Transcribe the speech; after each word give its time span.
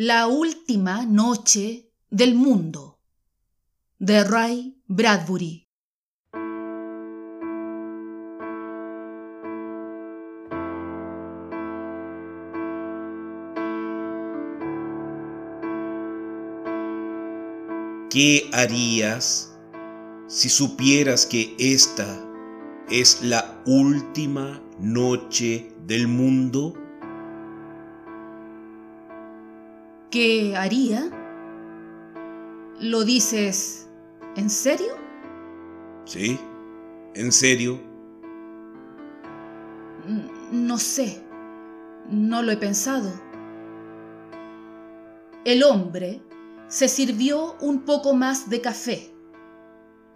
La 0.00 0.28
última 0.28 1.04
noche 1.04 1.90
del 2.08 2.36
mundo 2.36 3.00
de 3.98 4.22
Ray 4.22 4.80
Bradbury. 4.86 5.66
¿Qué 18.08 18.48
harías 18.52 19.58
si 20.28 20.48
supieras 20.48 21.26
que 21.26 21.56
esta 21.58 22.06
es 22.88 23.24
la 23.24 23.60
última 23.66 24.62
noche 24.78 25.72
del 25.88 26.06
mundo? 26.06 26.87
¿Qué 30.10 30.56
haría? 30.56 31.10
¿Lo 32.80 33.04
dices 33.04 33.90
en 34.36 34.48
serio? 34.48 34.94
Sí, 36.06 36.40
en 37.14 37.30
serio. 37.30 37.78
No 40.50 40.78
sé, 40.78 41.22
no 42.08 42.40
lo 42.40 42.52
he 42.52 42.56
pensado. 42.56 43.12
El 45.44 45.62
hombre 45.62 46.22
se 46.68 46.88
sirvió 46.88 47.56
un 47.60 47.82
poco 47.82 48.14
más 48.14 48.48
de 48.48 48.62
café. 48.62 49.14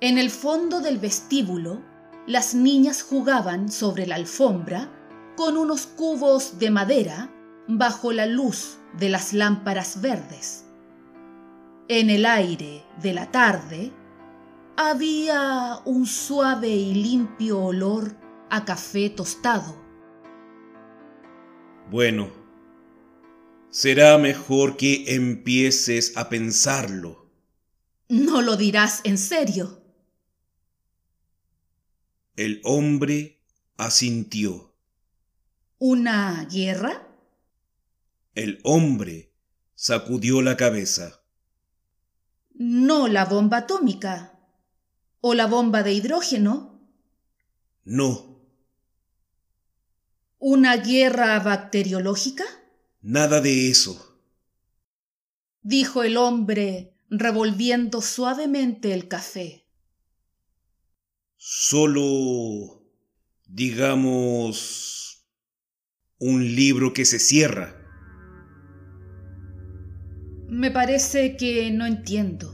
En 0.01 0.17
el 0.17 0.31
fondo 0.31 0.81
del 0.81 0.99
vestíbulo, 0.99 1.83
las 2.27 2.55
niñas 2.55 3.03
jugaban 3.03 3.71
sobre 3.71 4.07
la 4.07 4.15
alfombra 4.15 4.89
con 5.37 5.59
unos 5.59 5.87
cubos 5.87 6.59
de 6.59 6.71
madera 6.71 7.31
bajo 7.69 8.13
la 8.13 8.27
luz 8.27 8.79
de 8.99 9.09
las 9.09 9.33
lámparas 9.33 10.01
verdes. 10.01 10.65
En 11.89 12.11
el 12.11 12.27
aire 12.27 12.85
de 13.01 13.13
la 13.13 13.31
tarde 13.31 13.93
había 14.77 15.81
un 15.85 16.07
suave 16.07 16.69
y 16.69 16.95
limpio 16.95 17.61
olor 17.61 18.17
a 18.51 18.65
café 18.65 19.11
tostado. 19.11 19.81
Bueno, 21.91 22.31
será 23.71 24.17
mejor 24.19 24.77
que 24.77 25.15
empieces 25.15 26.17
a 26.17 26.29
pensarlo. 26.29 27.31
No 28.09 28.43
lo 28.43 28.57
dirás 28.57 29.01
en 29.05 29.19
serio. 29.19 29.83
El 32.37 32.61
hombre 32.65 33.43
asintió. 33.77 34.75
¿Una 35.79 36.47
guerra? 36.51 37.12
El 38.35 38.61
hombre 38.65 39.35
sacudió 39.75 40.41
la 40.41 40.57
cabeza. 40.57 41.23
No 42.55 43.09
la 43.09 43.27
bomba 43.27 43.59
atómica. 43.59 44.39
¿O 45.21 45.35
la 45.35 45.47
bomba 45.47 45.83
de 45.83 45.93
hidrógeno? 45.93 46.81
No. 47.85 48.41
¿Una 50.39 50.77
guerra 50.77 51.39
bacteriológica? 51.41 52.45
Nada 53.03 53.41
de 53.41 53.71
eso. 53.71 54.19
Dijo 55.63 56.03
el 56.03 56.17
hombre 56.17 56.95
revolviendo 57.11 58.01
suavemente 58.01 58.95
el 58.95 59.09
café. 59.09 59.67
Solo, 61.37 62.83
digamos, 63.47 65.27
un 66.19 66.57
libro 66.57 66.95
que 66.95 67.05
se 67.05 67.19
cierra. 67.19 67.82
Me 70.53 70.71
parece 70.71 71.39
que 71.39 71.71
no 71.71 71.87
entiendo. 71.87 72.53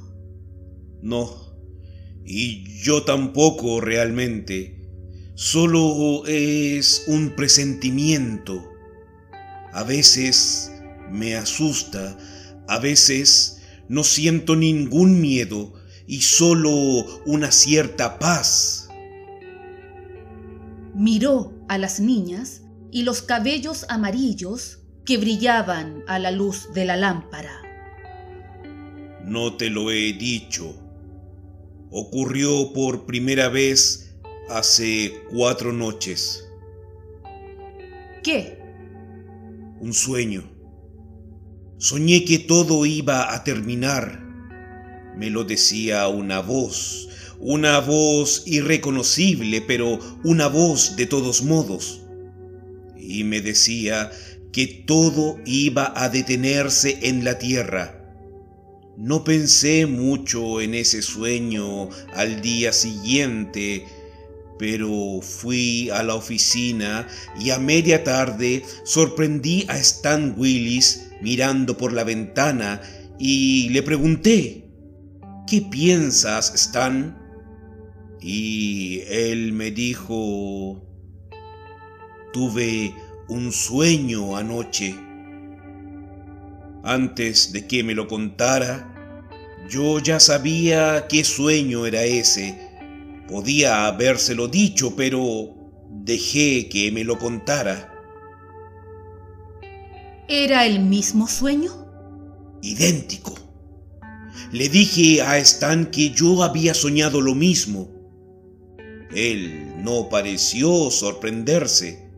No, 1.02 1.34
y 2.24 2.80
yo 2.80 3.02
tampoco 3.02 3.80
realmente. 3.80 4.88
Solo 5.34 6.24
es 6.24 7.06
un 7.08 7.34
presentimiento. 7.34 8.64
A 9.72 9.82
veces 9.82 10.70
me 11.10 11.34
asusta, 11.34 12.16
a 12.68 12.78
veces 12.78 13.62
no 13.88 14.04
siento 14.04 14.54
ningún 14.54 15.20
miedo 15.20 15.74
y 16.06 16.20
solo 16.20 16.70
una 17.26 17.50
cierta 17.50 18.20
paz. 18.20 18.88
Miró 20.94 21.52
a 21.68 21.78
las 21.78 21.98
niñas 21.98 22.62
y 22.92 23.02
los 23.02 23.22
cabellos 23.22 23.86
amarillos 23.88 24.84
que 25.04 25.16
brillaban 25.16 26.04
a 26.06 26.20
la 26.20 26.30
luz 26.30 26.72
de 26.72 26.84
la 26.84 26.96
lámpara. 26.96 27.67
No 29.28 29.58
te 29.58 29.68
lo 29.68 29.90
he 29.90 30.14
dicho. 30.14 30.74
Ocurrió 31.90 32.72
por 32.72 33.04
primera 33.04 33.50
vez 33.50 34.14
hace 34.48 35.12
cuatro 35.30 35.70
noches. 35.70 36.48
¿Qué? 38.22 38.58
Un 39.80 39.92
sueño. 39.92 40.50
Soñé 41.76 42.24
que 42.24 42.38
todo 42.38 42.86
iba 42.86 43.34
a 43.34 43.44
terminar. 43.44 44.24
Me 45.14 45.28
lo 45.28 45.44
decía 45.44 46.08
una 46.08 46.40
voz, 46.40 47.10
una 47.38 47.80
voz 47.80 48.44
irreconocible, 48.46 49.60
pero 49.60 49.98
una 50.24 50.46
voz 50.46 50.96
de 50.96 51.04
todos 51.04 51.42
modos. 51.42 52.00
Y 52.96 53.24
me 53.24 53.42
decía 53.42 54.10
que 54.52 54.84
todo 54.86 55.36
iba 55.44 55.92
a 55.94 56.08
detenerse 56.08 56.98
en 57.02 57.24
la 57.24 57.38
tierra 57.38 57.97
no 58.98 59.22
pensé 59.22 59.86
mucho 59.86 60.60
en 60.60 60.74
ese 60.74 61.02
sueño 61.02 61.88
al 62.14 62.42
día 62.42 62.72
siguiente, 62.72 63.86
pero 64.58 65.20
fui 65.22 65.88
a 65.90 66.02
la 66.02 66.16
oficina 66.16 67.06
y 67.38 67.50
a 67.50 67.60
media 67.60 68.02
tarde 68.02 68.64
sorprendí 68.82 69.64
a 69.68 69.78
Stan 69.78 70.34
Willis 70.36 71.10
mirando 71.22 71.76
por 71.76 71.92
la 71.92 72.02
ventana 72.02 72.80
y 73.20 73.68
le 73.68 73.84
pregunté, 73.84 74.68
¿qué 75.46 75.62
piensas, 75.62 76.52
Stan? 76.56 77.16
Y 78.20 79.02
él 79.06 79.52
me 79.52 79.70
dijo, 79.70 80.84
tuve 82.32 82.92
un 83.28 83.52
sueño 83.52 84.36
anoche. 84.36 85.07
Antes 86.82 87.52
de 87.52 87.66
que 87.66 87.82
me 87.82 87.94
lo 87.94 88.06
contara, 88.08 88.94
yo 89.68 89.98
ya 89.98 90.20
sabía 90.20 91.06
qué 91.08 91.24
sueño 91.24 91.86
era 91.86 92.04
ese. 92.04 92.58
Podía 93.28 93.86
habérselo 93.86 94.48
dicho, 94.48 94.96
pero 94.96 95.54
dejé 95.90 96.68
que 96.68 96.90
me 96.92 97.04
lo 97.04 97.18
contara. 97.18 97.92
¿Era 100.28 100.66
el 100.66 100.80
mismo 100.80 101.26
sueño? 101.26 101.72
Idéntico. 102.62 103.34
Le 104.52 104.68
dije 104.68 105.20
a 105.20 105.38
Stan 105.38 105.90
que 105.90 106.10
yo 106.10 106.42
había 106.42 106.72
soñado 106.72 107.20
lo 107.20 107.34
mismo. 107.34 107.90
Él 109.14 109.74
no 109.82 110.08
pareció 110.08 110.90
sorprenderse. 110.90 112.10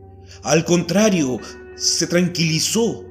Al 0.43 0.63
contrario, 0.65 1.39
se 1.75 2.07
tranquilizó 2.07 3.05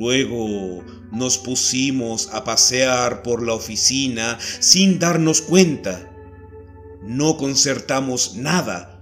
Luego 0.00 0.82
nos 1.12 1.36
pusimos 1.36 2.30
a 2.32 2.42
pasear 2.42 3.22
por 3.22 3.42
la 3.42 3.52
oficina 3.52 4.38
sin 4.58 4.98
darnos 4.98 5.42
cuenta. 5.42 6.10
No 7.02 7.36
concertamos 7.36 8.34
nada. 8.34 8.98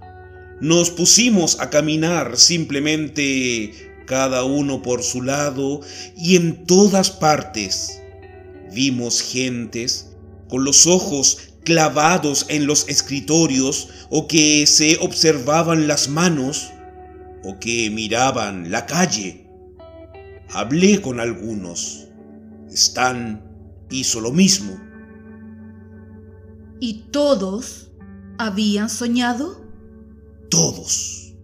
Nos 0.59 0.89
pusimos 0.89 1.61
a 1.61 1.69
caminar 1.69 2.35
simplemente 2.35 3.93
cada 4.07 4.43
uno 4.43 4.81
por 4.81 5.01
su 5.01 5.21
lado 5.21 5.79
y 6.17 6.35
en 6.35 6.65
todas 6.65 7.11
partes 7.11 8.01
vimos 8.73 9.21
gentes 9.21 10.17
con 10.49 10.65
los 10.65 10.85
ojos 10.85 11.53
clavados 11.63 12.45
en 12.49 12.67
los 12.67 12.89
escritorios 12.89 13.87
o 14.09 14.27
que 14.27 14.67
se 14.67 14.97
observaban 14.97 15.87
las 15.87 16.09
manos 16.09 16.71
o 17.45 17.57
que 17.57 17.89
miraban 17.89 18.69
la 18.69 18.85
calle. 18.85 19.48
Hablé 20.51 21.01
con 21.01 21.19
algunos. 21.19 22.07
Stan 22.69 23.43
hizo 23.91 24.19
lo 24.19 24.31
mismo. 24.31 24.77
¿Y 26.79 27.09
todos 27.11 27.91
habían 28.37 28.89
soñado? 28.89 29.63
Todos. 30.49 31.35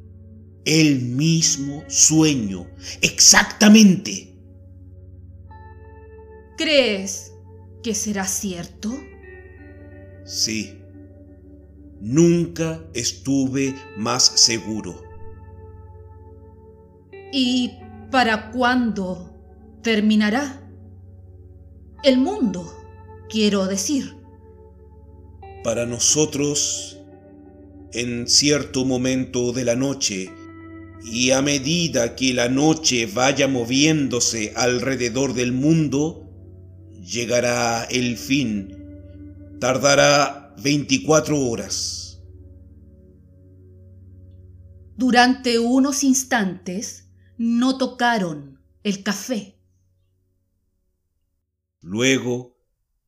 El 0.66 1.02
mismo 1.02 1.84
sueño. 1.88 2.68
Exactamente. 3.02 4.36
¿Crees 6.58 7.32
que 7.84 7.94
será 7.94 8.26
cierto? 8.26 8.92
Sí. 10.26 10.80
Nunca 12.02 12.84
estuve 12.94 13.76
más 13.98 14.24
seguro. 14.24 15.04
¿Y 17.32 17.78
¿Para 18.16 18.50
cuándo 18.50 19.36
terminará. 19.84 20.66
El 22.02 22.18
mundo, 22.18 22.74
quiero 23.28 23.68
decir. 23.68 24.16
Para 25.66 25.86
nosotros, 25.86 26.98
en 27.92 28.30
cierto 28.30 28.86
momento 28.86 29.52
de 29.52 29.66
la 29.66 29.76
noche, 29.76 30.32
y 31.04 31.32
a 31.32 31.42
medida 31.42 32.16
que 32.16 32.34
la 32.34 32.48
noche 32.48 33.06
vaya 33.06 33.50
moviéndose 33.50 34.54
alrededor 34.56 35.34
del 35.34 35.52
mundo, 35.52 36.26
llegará 37.04 37.84
el 37.84 38.16
fin. 38.16 38.78
Tardará 39.60 40.56
24 40.64 41.38
horas. 41.38 42.22
Durante 44.96 45.60
unos 45.60 46.06
instantes 46.06 47.05
no 47.38 47.78
tocaron 47.78 48.62
el 48.84 49.04
café. 49.04 49.60
Luego 51.82 52.58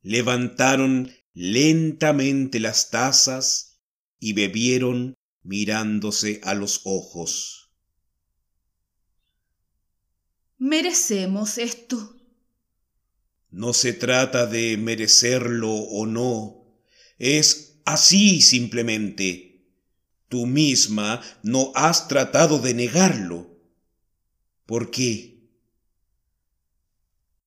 levantaron 0.02 1.10
lentamente 1.34 2.60
las 2.60 2.90
tazas 2.90 3.80
y 4.18 4.32
bebieron 4.32 5.14
mirándose 5.42 6.40
a 6.44 6.54
los 6.54 6.82
ojos. 6.84 7.72
¿Merecemos 10.58 11.58
esto? 11.58 12.16
No 13.50 13.72
se 13.72 13.92
trata 13.92 14.46
de 14.46 14.76
merecerlo 14.76 15.72
o 15.72 16.04
no, 16.06 16.82
es 17.18 17.80
así 17.84 18.42
simplemente. 18.42 19.64
Tú 20.28 20.46
misma 20.46 21.22
no 21.42 21.72
has 21.74 22.08
tratado 22.08 22.58
de 22.58 22.74
negarlo. 22.74 23.57
¿Por 24.68 24.90
qué? 24.90 25.48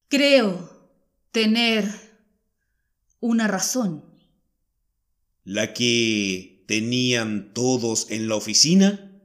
Creo 0.08 0.90
tener 1.32 1.88
una 3.20 3.48
razón. 3.48 4.04
¿La 5.44 5.72
que 5.76 6.64
tenían 6.68 7.54
todos 7.54 8.10
en 8.10 8.28
la 8.28 8.34
oficina? 8.34 9.22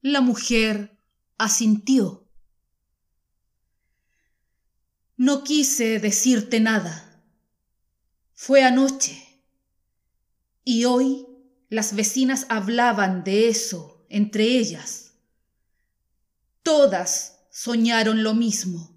La 0.00 0.20
mujer 0.20 0.98
asintió. 1.38 2.28
No 5.16 5.44
quise 5.44 6.00
decirte 6.00 6.58
nada. 6.58 7.24
Fue 8.34 8.64
anoche. 8.64 9.16
Y 10.64 10.86
hoy 10.86 11.24
las 11.68 11.94
vecinas 11.94 12.46
hablaban 12.48 13.22
de 13.22 13.46
eso 13.46 14.04
entre 14.08 14.58
ellas. 14.58 15.11
Todas 16.74 17.44
soñaron 17.50 18.22
lo 18.22 18.32
mismo. 18.32 18.96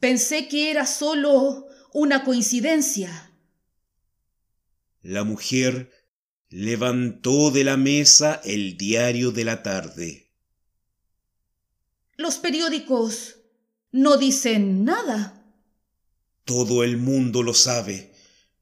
Pensé 0.00 0.48
que 0.48 0.72
era 0.72 0.84
solo 0.84 1.68
una 1.92 2.24
coincidencia. 2.24 3.32
La 5.00 5.22
mujer 5.22 5.92
levantó 6.48 7.52
de 7.52 7.62
la 7.62 7.76
mesa 7.76 8.40
el 8.42 8.76
diario 8.76 9.30
de 9.30 9.44
la 9.44 9.62
tarde. 9.62 10.32
Los 12.16 12.38
periódicos 12.38 13.36
no 13.92 14.16
dicen 14.16 14.84
nada. 14.84 15.54
Todo 16.44 16.82
el 16.82 16.96
mundo 16.96 17.44
lo 17.44 17.54
sabe. 17.54 18.12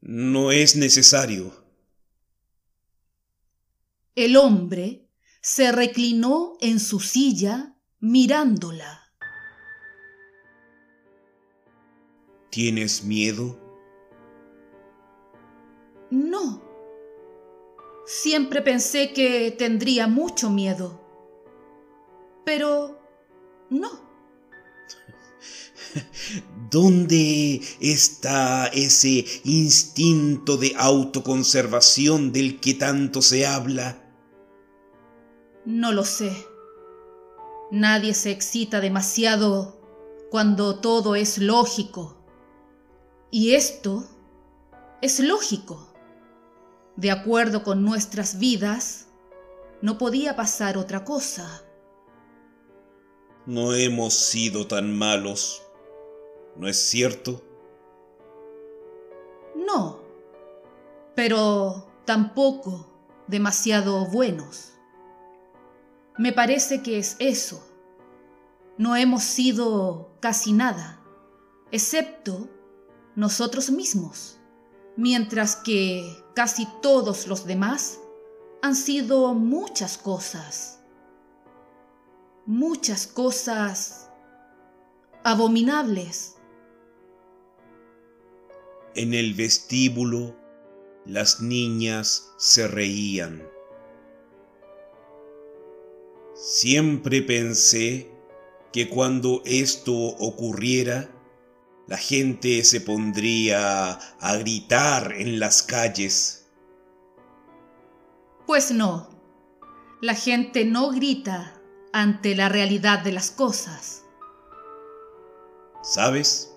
No 0.03 0.53
es 0.53 0.77
necesario. 0.77 1.65
El 4.15 4.37
hombre 4.37 5.09
se 5.41 5.73
reclinó 5.73 6.59
en 6.61 6.81
su 6.81 7.01
silla 7.01 7.77
mirándola. 8.01 9.05
¿Tienes 12.51 13.05
miedo? 13.05 13.59
No. 16.11 16.63
Siempre 18.07 18.63
pensé 18.63 19.13
que 19.13 19.51
tendría 19.51 20.07
mucho 20.07 20.49
miedo. 20.51 21.05
Pero 22.45 22.99
no. 23.69 24.09
¿Dónde 26.71 27.61
está 27.81 28.69
ese 28.69 29.27
instinto 29.45 30.57
de 30.57 30.75
autoconservación 30.77 32.33
del 32.33 32.61
que 32.61 32.75
tanto 32.75 33.21
se 33.21 33.47
habla? 33.47 34.05
No 35.67 35.93
lo 35.93 36.05
sé. 36.05 36.48
Nadie 37.71 38.15
se 38.15 38.31
excita 38.31 38.81
demasiado 38.81 39.79
cuando 40.31 40.81
todo 40.81 41.15
es 41.15 41.39
lógico. 41.39 42.17
Y 43.31 43.55
esto 43.55 44.05
es 45.03 45.21
lógico. 45.21 45.93
De 46.97 47.11
acuerdo 47.11 47.63
con 47.63 47.85
nuestras 47.85 48.39
vidas, 48.39 49.09
no 49.83 49.99
podía 49.99 50.35
pasar 50.35 50.77
otra 50.77 51.05
cosa. 51.05 51.63
No 53.47 53.75
hemos 53.75 54.15
sido 54.15 54.67
tan 54.67 54.97
malos 54.97 55.63
¿no 56.59 56.69
es 56.69 56.77
cierto? 56.77 57.43
No, 59.55 60.01
pero 61.15 61.87
tampoco 62.05 62.87
demasiado 63.29 64.07
buenos. 64.07 64.73
Me 66.19 66.33
parece 66.33 66.83
que 66.83 66.99
es 66.99 67.17
eso. 67.19 67.65
No 68.77 68.97
hemos 68.97 69.23
sido 69.23 70.13
casi 70.21 70.53
nada, 70.53 71.01
excepto 71.73 72.49
nosotros 73.17 73.71
mismos, 73.71 74.39
mientras 74.97 75.57
que 75.57 76.25
casi 76.35 76.69
todos 76.83 77.27
los 77.27 77.45
demás 77.47 77.99
han 78.63 78.77
sido 78.77 79.35
muchas 79.35 79.99
cosas. 79.99 80.81
Muchas 82.47 83.07
cosas 83.07 84.11
abominables 85.25 86.39
en 88.99 89.15
el 89.15 89.35
vestíbulo 89.35 90.37
las 91.07 91.41
niñas 91.41 92.33
se 92.37 92.67
reían. 92.67 93.58
Siempre 96.41 97.21
pensé 97.21 98.13
que 98.73 98.89
cuando 98.89 99.43
esto 99.45 99.93
ocurriera, 99.93 101.11
la 101.89 101.97
gente 101.97 102.63
se 102.63 102.81
pondría 102.81 103.93
a 104.21 104.37
gritar 104.37 105.15
en 105.15 105.41
las 105.41 105.65
calles. 105.65 106.47
Pues 108.47 108.71
no, 108.71 109.09
la 110.01 110.15
gente 110.15 110.65
no 110.65 110.91
grita 110.91 111.61
ante 111.93 112.37
la 112.37 112.49
realidad 112.49 113.01
de 113.01 113.11
las 113.11 113.33
cosas. 113.33 114.05
¿Sabes? 115.83 116.55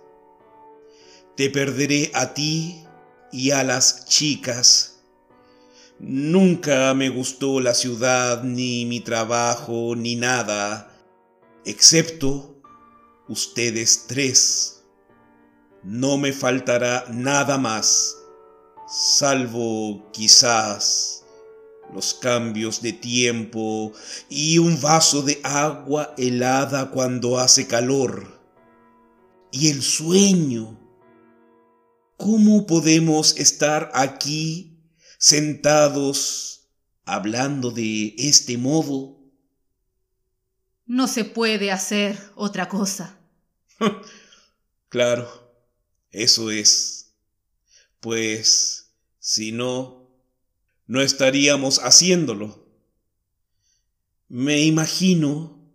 Te 1.35 1.49
perderé 1.49 2.11
a 2.13 2.35
ti 2.35 2.85
y 3.31 3.49
a 3.49 3.63
las 3.63 4.05
chicas. 4.05 4.90
Nunca 6.03 6.95
me 6.95 7.09
gustó 7.09 7.59
la 7.59 7.75
ciudad, 7.75 8.41
ni 8.41 8.87
mi 8.87 9.01
trabajo, 9.01 9.95
ni 9.95 10.15
nada, 10.15 10.91
excepto 11.63 12.59
ustedes 13.27 14.05
tres. 14.07 14.83
No 15.83 16.17
me 16.17 16.33
faltará 16.33 17.05
nada 17.11 17.59
más, 17.59 18.17
salvo 18.87 20.09
quizás 20.11 21.23
los 21.93 22.15
cambios 22.15 22.81
de 22.81 22.93
tiempo 22.93 23.93
y 24.27 24.57
un 24.57 24.81
vaso 24.81 25.21
de 25.21 25.39
agua 25.43 26.15
helada 26.17 26.89
cuando 26.89 27.37
hace 27.37 27.67
calor. 27.67 28.41
Y 29.51 29.69
el 29.69 29.83
sueño 29.83 30.79
¿Cómo 32.21 32.67
podemos 32.67 33.35
estar 33.37 33.89
aquí 33.95 34.70
sentados 35.21 36.71
hablando 37.05 37.69
de 37.69 38.15
este 38.17 38.57
modo? 38.57 39.19
No 40.87 41.07
se 41.07 41.23
puede 41.25 41.71
hacer 41.71 42.19
otra 42.35 42.67
cosa. 42.67 43.19
claro, 44.89 45.29
eso 46.09 46.49
es. 46.49 47.13
Pues 47.99 48.95
si 49.19 49.51
no, 49.51 50.09
no 50.87 51.01
estaríamos 51.01 51.77
haciéndolo. 51.79 52.67
Me 54.27 54.61
imagino 54.61 55.71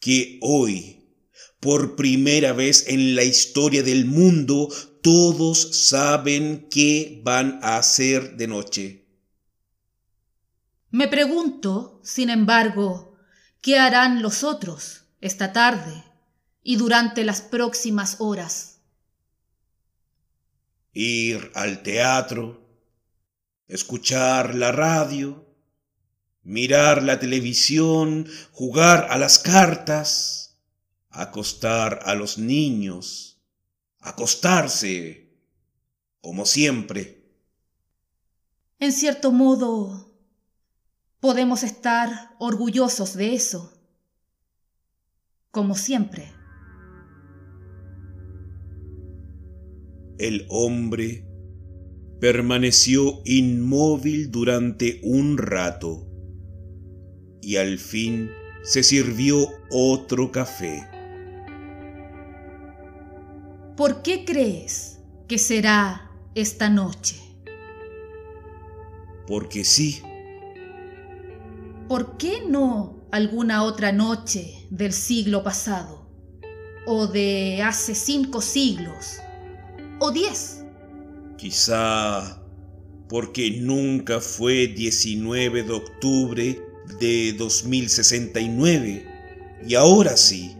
que 0.00 0.38
hoy, 0.42 1.06
por 1.60 1.94
primera 1.94 2.52
vez 2.52 2.88
en 2.88 3.14
la 3.14 3.22
historia 3.22 3.84
del 3.84 4.06
mundo, 4.06 4.68
todos 5.10 5.86
saben 5.88 6.68
qué 6.70 7.22
van 7.24 7.60
a 7.62 7.78
hacer 7.78 8.36
de 8.36 8.46
noche. 8.46 9.06
Me 10.90 11.08
pregunto, 11.08 12.02
sin 12.04 12.28
embargo, 12.28 13.16
qué 13.62 13.78
harán 13.78 14.20
los 14.20 14.44
otros 14.44 15.04
esta 15.22 15.54
tarde 15.54 16.04
y 16.62 16.76
durante 16.76 17.24
las 17.24 17.40
próximas 17.40 18.16
horas. 18.18 18.82
Ir 20.92 21.52
al 21.54 21.82
teatro, 21.82 22.68
escuchar 23.66 24.54
la 24.54 24.72
radio, 24.72 25.46
mirar 26.42 27.02
la 27.02 27.18
televisión, 27.18 28.28
jugar 28.52 29.06
a 29.08 29.16
las 29.16 29.38
cartas, 29.38 30.58
acostar 31.08 32.00
a 32.04 32.14
los 32.14 32.36
niños, 32.36 33.27
acostarse, 34.00 35.28
como 36.20 36.44
siempre. 36.44 37.18
En 38.78 38.92
cierto 38.92 39.32
modo, 39.32 40.14
podemos 41.20 41.62
estar 41.62 42.34
orgullosos 42.38 43.14
de 43.14 43.34
eso, 43.34 43.72
como 45.50 45.74
siempre. 45.74 46.32
El 50.18 50.46
hombre 50.48 51.26
permaneció 52.20 53.22
inmóvil 53.24 54.30
durante 54.30 55.00
un 55.04 55.38
rato 55.38 56.08
y 57.40 57.56
al 57.56 57.78
fin 57.78 58.30
se 58.62 58.82
sirvió 58.82 59.48
otro 59.70 60.32
café. 60.32 60.97
¿Por 63.78 64.02
qué 64.02 64.24
crees 64.24 64.98
que 65.28 65.38
será 65.38 66.10
esta 66.34 66.68
noche? 66.68 67.14
Porque 69.28 69.62
sí. 69.62 70.02
¿Por 71.86 72.16
qué 72.16 72.42
no 72.48 73.06
alguna 73.12 73.62
otra 73.62 73.92
noche 73.92 74.66
del 74.70 74.92
siglo 74.92 75.44
pasado? 75.44 76.10
¿O 76.86 77.06
de 77.06 77.62
hace 77.62 77.94
cinco 77.94 78.40
siglos? 78.42 79.20
¿O 80.00 80.10
diez? 80.10 80.64
Quizá 81.36 82.42
porque 83.08 83.60
nunca 83.60 84.18
fue 84.18 84.66
19 84.66 85.62
de 85.62 85.72
octubre 85.72 86.60
de 86.98 87.32
2069 87.34 89.06
y 89.68 89.74
ahora 89.76 90.16
sí, 90.16 90.56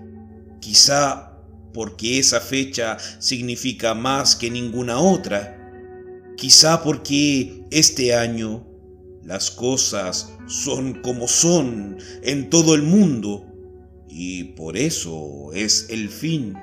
quizá 0.61 1.28
porque 1.73 2.19
esa 2.19 2.41
fecha 2.41 2.99
significa 3.19 3.95
más 3.95 4.37
que 4.37 4.51
ninguna 4.51 4.99
otra, 4.99 5.55
quizá 6.37 6.83
porque 6.83 7.65
este 7.71 8.15
año 8.15 8.67
las 9.23 9.51
cosas 9.51 10.33
son 10.47 11.03
como 11.03 11.29
son 11.29 11.99
en 12.23 12.49
todo 12.49 12.75
el 12.75 12.83
mundo 12.83 13.45
y 14.09 14.45
por 14.45 14.77
eso 14.77 15.51
es 15.53 15.89
el 15.91 16.09
fin. 16.09 16.55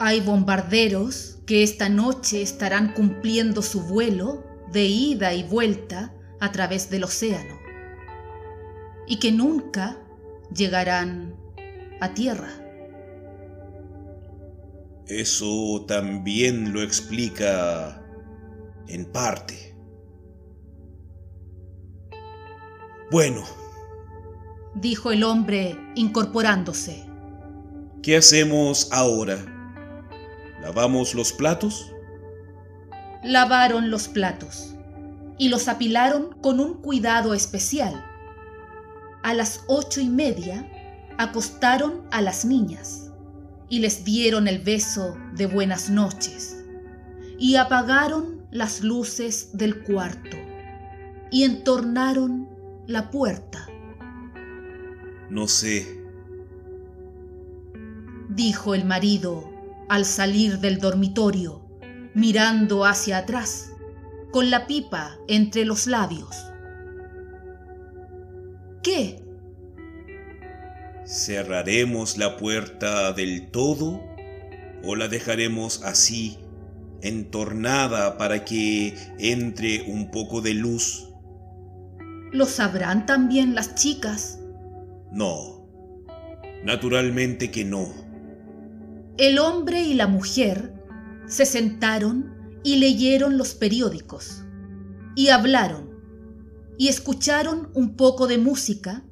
Hay 0.00 0.20
bombarderos 0.20 1.38
que 1.46 1.62
esta 1.62 1.88
noche 1.88 2.42
estarán 2.42 2.94
cumpliendo 2.94 3.62
su 3.62 3.80
vuelo 3.82 4.44
de 4.72 4.86
ida 4.86 5.34
y 5.34 5.44
vuelta 5.44 6.12
a 6.40 6.50
través 6.50 6.90
del 6.90 7.04
océano 7.04 7.58
y 9.06 9.18
que 9.18 9.30
nunca 9.30 9.98
llegarán 10.54 11.36
a 12.00 12.14
tierra. 12.14 12.48
Eso 15.06 15.84
también 15.86 16.72
lo 16.72 16.82
explica 16.82 18.02
en 18.88 19.04
parte. 19.04 19.76
Bueno, 23.10 23.44
dijo 24.74 25.12
el 25.12 25.24
hombre 25.24 25.76
incorporándose. 25.94 27.04
¿Qué 28.02 28.16
hacemos 28.16 28.88
ahora? 28.92 29.38
¿Lavamos 30.62 31.14
los 31.14 31.32
platos? 31.32 31.92
Lavaron 33.22 33.90
los 33.90 34.08
platos 34.08 34.74
y 35.38 35.48
los 35.48 35.68
apilaron 35.68 36.32
con 36.40 36.60
un 36.60 36.80
cuidado 36.80 37.34
especial. 37.34 38.04
A 39.22 39.34
las 39.34 39.64
ocho 39.68 40.00
y 40.00 40.08
media 40.08 40.70
acostaron 41.18 42.02
a 42.10 42.20
las 42.20 42.44
niñas 42.44 43.10
y 43.68 43.80
les 43.80 44.04
dieron 44.04 44.48
el 44.48 44.58
beso 44.58 45.16
de 45.34 45.46
buenas 45.46 45.90
noches 45.90 46.64
y 47.38 47.56
apagaron 47.56 48.46
las 48.50 48.82
luces 48.82 49.50
del 49.52 49.82
cuarto 49.82 50.36
y 51.30 51.44
entornaron 51.44 52.48
la 52.86 53.10
puerta. 53.10 53.66
No 55.30 55.48
sé, 55.48 56.04
dijo 58.28 58.74
el 58.74 58.84
marido 58.84 59.50
al 59.88 60.04
salir 60.04 60.58
del 60.58 60.78
dormitorio, 60.78 61.62
mirando 62.14 62.84
hacia 62.84 63.18
atrás 63.18 63.72
con 64.30 64.50
la 64.50 64.66
pipa 64.66 65.16
entre 65.28 65.64
los 65.64 65.86
labios. 65.86 66.36
¿Qué? 68.82 69.23
¿Cerraremos 71.06 72.16
la 72.16 72.38
puerta 72.38 73.12
del 73.12 73.50
todo 73.50 74.00
o 74.82 74.96
la 74.96 75.08
dejaremos 75.08 75.82
así, 75.82 76.38
entornada 77.02 78.16
para 78.16 78.46
que 78.46 78.96
entre 79.18 79.82
un 79.82 80.10
poco 80.10 80.40
de 80.40 80.54
luz? 80.54 81.10
¿Lo 82.32 82.46
sabrán 82.46 83.04
también 83.04 83.54
las 83.54 83.74
chicas? 83.74 84.40
No, 85.12 85.68
naturalmente 86.64 87.50
que 87.50 87.66
no. 87.66 87.92
El 89.18 89.38
hombre 89.38 89.82
y 89.82 89.92
la 89.92 90.06
mujer 90.06 90.72
se 91.26 91.44
sentaron 91.44 92.60
y 92.64 92.76
leyeron 92.76 93.36
los 93.36 93.54
periódicos, 93.54 94.42
y 95.14 95.28
hablaron, 95.28 95.90
y 96.78 96.88
escucharon 96.88 97.68
un 97.74 97.94
poco 97.94 98.26
de 98.26 98.38
música, 98.38 99.04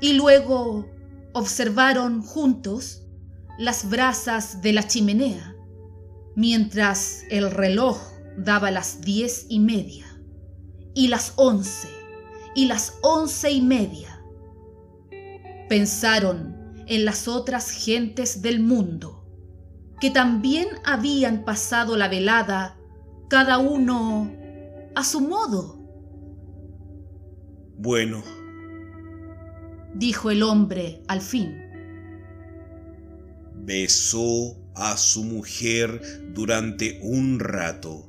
y 0.00 0.14
luego 0.14 0.90
observaron 1.32 2.22
juntos 2.22 3.06
las 3.58 3.88
brasas 3.88 4.62
de 4.62 4.72
la 4.72 4.86
chimenea, 4.86 5.54
mientras 6.34 7.24
el 7.30 7.50
reloj 7.50 8.00
daba 8.36 8.70
las 8.70 9.00
diez 9.02 9.46
y 9.48 9.60
media, 9.60 10.06
y 10.94 11.08
las 11.08 11.34
once, 11.36 11.88
y 12.54 12.66
las 12.66 12.94
once 13.02 13.50
y 13.50 13.60
media. 13.60 14.22
Pensaron 15.68 16.84
en 16.86 17.04
las 17.04 17.28
otras 17.28 17.70
gentes 17.70 18.42
del 18.42 18.60
mundo, 18.60 19.26
que 20.00 20.10
también 20.10 20.68
habían 20.84 21.44
pasado 21.44 21.96
la 21.96 22.08
velada 22.08 22.78
cada 23.28 23.58
uno 23.58 24.32
a 24.94 25.04
su 25.04 25.20
modo. 25.20 25.78
Bueno, 27.76 28.22
dijo 30.00 30.30
el 30.30 30.42
hombre 30.42 31.02
al 31.08 31.20
fin. 31.20 31.62
Besó 33.54 34.56
a 34.74 34.96
su 34.96 35.24
mujer 35.24 36.32
durante 36.32 36.98
un 37.02 37.38
rato. 37.38 38.08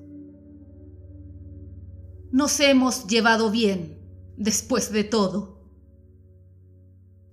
Nos 2.31 2.61
hemos 2.61 3.07
llevado 3.07 3.51
bien, 3.51 3.99
después 4.37 4.93
de 4.93 5.03
todo. 5.03 5.69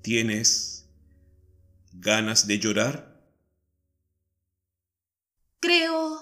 ¿Tienes 0.03 0.91
ganas 1.93 2.49
de 2.49 2.59
llorar? 2.59 3.31
Creo 5.61 6.19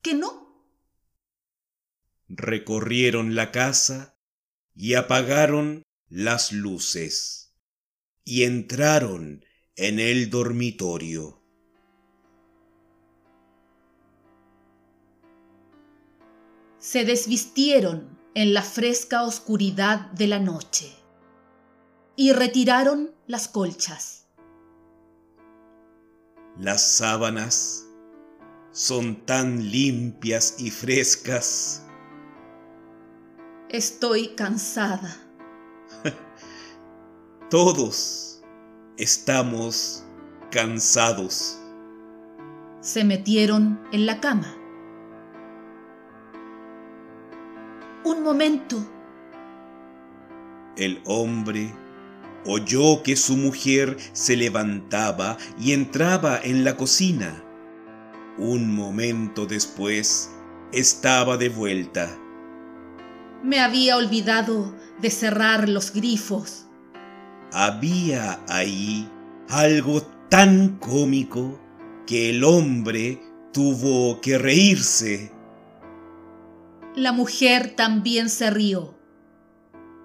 que 0.00 0.14
no. 0.14 0.64
Recorrieron 2.28 3.34
la 3.34 3.52
casa 3.52 4.16
y 4.74 4.94
apagaron 4.94 5.84
las 6.08 6.52
luces 6.52 7.54
y 8.24 8.44
entraron 8.44 9.44
en 9.76 9.98
el 9.98 10.30
dormitorio. 10.30 11.42
Se 16.78 17.04
desvistieron 17.04 18.18
en 18.34 18.52
la 18.52 18.62
fresca 18.62 19.22
oscuridad 19.22 20.10
de 20.12 20.26
la 20.26 20.38
noche 20.38 20.92
y 22.16 22.32
retiraron 22.32 23.14
las 23.26 23.48
colchas. 23.48 24.26
Las 26.58 26.82
sábanas 26.82 27.84
son 28.70 29.24
tan 29.24 29.70
limpias 29.70 30.56
y 30.58 30.70
frescas. 30.70 31.84
Estoy 33.68 34.34
cansada. 34.34 35.23
Todos 37.50 38.40
estamos 38.96 40.02
cansados. 40.50 41.58
Se 42.80 43.04
metieron 43.04 43.78
en 43.92 44.06
la 44.06 44.18
cama. 44.18 44.56
Un 48.02 48.22
momento. 48.22 48.78
El 50.78 51.02
hombre 51.04 51.70
oyó 52.46 53.02
que 53.02 53.14
su 53.14 53.36
mujer 53.36 53.98
se 54.14 54.36
levantaba 54.36 55.36
y 55.60 55.72
entraba 55.72 56.40
en 56.42 56.64
la 56.64 56.78
cocina. 56.78 57.44
Un 58.38 58.74
momento 58.74 59.44
después 59.44 60.30
estaba 60.72 61.36
de 61.36 61.50
vuelta. 61.50 62.08
Me 63.42 63.60
había 63.60 63.98
olvidado 63.98 64.74
de 65.02 65.10
cerrar 65.10 65.68
los 65.68 65.92
grifos. 65.92 66.64
Había 67.56 68.44
ahí 68.48 69.08
algo 69.48 70.02
tan 70.28 70.76
cómico 70.80 71.60
que 72.04 72.30
el 72.30 72.42
hombre 72.42 73.22
tuvo 73.52 74.20
que 74.20 74.38
reírse. 74.38 75.30
La 76.96 77.12
mujer 77.12 77.76
también 77.76 78.28
se 78.28 78.50
rió. 78.50 78.98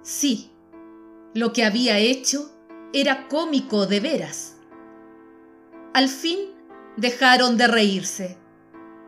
Sí, 0.04 0.52
lo 1.34 1.52
que 1.52 1.66
había 1.66 1.98
hecho 1.98 2.52
era 2.94 3.28
cómico 3.28 3.88
de 3.88 4.00
veras. 4.00 4.58
Al 5.96 6.08
fin 6.08 6.38
dejaron 6.98 7.58
de 7.58 7.66
reírse 7.66 8.38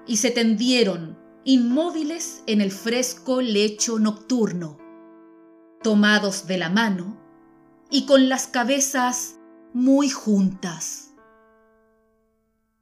y 0.08 0.18
se 0.18 0.32
tendieron 0.32 1.16
inmóviles 1.44 2.42
en 2.48 2.60
el 2.62 2.72
fresco 2.72 3.40
lecho 3.40 4.00
nocturno, 4.00 4.80
tomados 5.84 6.48
de 6.48 6.58
la 6.58 6.70
mano 6.72 7.21
y 7.92 8.06
con 8.06 8.30
las 8.30 8.48
cabezas 8.48 9.36
muy 9.74 10.10
juntas. 10.10 11.10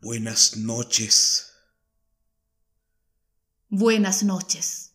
Buenas 0.01 0.55
noches. 0.55 1.51
Buenas 3.69 4.23
noches. 4.23 4.88